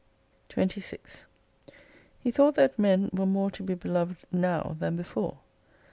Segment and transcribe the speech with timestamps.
[0.49, 1.25] R 257.
[1.25, 1.25] 26
[2.21, 5.37] He thought that men were more to be beloved now than before.